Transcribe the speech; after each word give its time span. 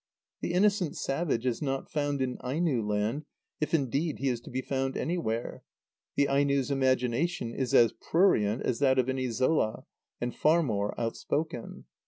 The 0.41 0.53
innocent 0.53 0.97
savage 0.97 1.45
is 1.45 1.61
not 1.61 1.87
found 1.91 2.23
in 2.23 2.37
Aino 2.39 2.81
land, 2.81 3.25
if 3.59 3.71
indeed 3.75 4.17
he 4.17 4.29
is 4.29 4.41
to 4.41 4.49
be 4.49 4.63
found 4.63 4.97
anywhere. 4.97 5.61
The 6.15 6.27
Aino's 6.27 6.71
imagination 6.71 7.53
is 7.53 7.75
as 7.75 7.91
prurient 7.93 8.63
as 8.63 8.79
that 8.79 8.97
of 8.97 9.09
any 9.09 9.29
Zola, 9.29 9.85
and 10.19 10.35
far 10.35 10.63
more 10.63 10.99
outspoken. 10.99 11.85